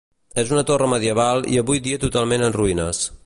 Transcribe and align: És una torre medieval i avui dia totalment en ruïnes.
És 0.43 0.53
una 0.55 0.63
torre 0.69 0.87
medieval 0.93 1.45
i 1.57 1.61
avui 1.63 1.83
dia 1.89 2.01
totalment 2.07 2.49
en 2.49 2.57
ruïnes. 2.61 3.05